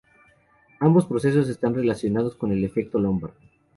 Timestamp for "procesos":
1.05-1.47